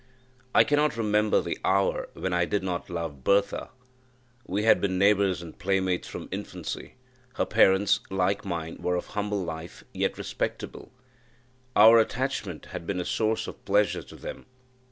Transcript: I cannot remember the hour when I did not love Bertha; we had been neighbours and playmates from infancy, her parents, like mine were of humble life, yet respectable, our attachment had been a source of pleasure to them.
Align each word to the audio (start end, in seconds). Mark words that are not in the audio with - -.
I 0.55 0.63
cannot 0.63 0.97
remember 0.97 1.41
the 1.41 1.59
hour 1.63 2.09
when 2.13 2.33
I 2.33 2.45
did 2.45 2.63
not 2.63 2.89
love 2.89 3.23
Bertha; 3.23 3.69
we 4.47 4.63
had 4.63 4.81
been 4.81 4.97
neighbours 4.97 5.43
and 5.43 5.59
playmates 5.59 6.07
from 6.07 6.27
infancy, 6.31 6.95
her 7.35 7.45
parents, 7.45 7.99
like 8.09 8.43
mine 8.43 8.77
were 8.79 8.95
of 8.95 9.05
humble 9.13 9.43
life, 9.43 9.83
yet 9.93 10.17
respectable, 10.17 10.91
our 11.75 11.99
attachment 11.99 12.65
had 12.73 12.87
been 12.87 12.99
a 12.99 13.05
source 13.05 13.45
of 13.45 13.63
pleasure 13.63 14.01
to 14.01 14.15
them. 14.15 14.47